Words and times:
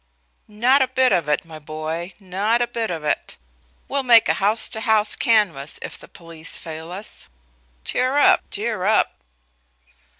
"Not 0.47 0.81
a 0.81 0.87
bit 0.87 1.11
of 1.11 1.29
it, 1.29 1.45
my 1.45 1.59
boy, 1.59 2.15
not 2.19 2.59
a 2.59 2.65
bit 2.65 2.89
of 2.89 3.03
it. 3.03 3.37
We'll 3.87 4.01
make 4.01 4.27
a 4.29 4.33
house 4.41 4.67
to 4.69 4.81
house 4.81 5.15
canvass 5.15 5.77
if 5.83 5.95
the 5.99 6.07
police 6.07 6.57
fail 6.57 6.91
us. 6.91 7.29
Cheer 7.83 8.17
up, 8.17 8.41
cheer 8.49 8.83
up!" 8.85 9.13